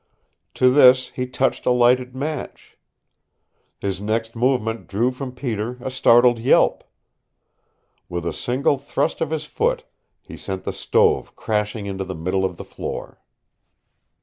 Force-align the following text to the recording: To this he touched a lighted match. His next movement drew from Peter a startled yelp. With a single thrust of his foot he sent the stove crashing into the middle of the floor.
To 0.55 0.71
this 0.71 1.09
he 1.09 1.27
touched 1.27 1.67
a 1.67 1.69
lighted 1.69 2.15
match. 2.15 2.75
His 3.77 4.01
next 4.01 4.35
movement 4.35 4.87
drew 4.87 5.11
from 5.11 5.31
Peter 5.31 5.77
a 5.79 5.91
startled 5.91 6.39
yelp. 6.39 6.83
With 8.09 8.25
a 8.25 8.33
single 8.33 8.79
thrust 8.79 9.21
of 9.21 9.29
his 9.29 9.45
foot 9.45 9.83
he 10.23 10.37
sent 10.37 10.63
the 10.63 10.73
stove 10.73 11.35
crashing 11.35 11.85
into 11.85 12.03
the 12.03 12.15
middle 12.15 12.43
of 12.45 12.57
the 12.57 12.65
floor. 12.65 13.21